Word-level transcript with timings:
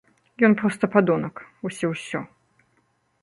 Ён 0.47 0.53
проста 0.61 0.89
падонак, 0.95 1.35
вось 1.65 1.81
і 1.85 1.89
ўсё. 1.93 2.19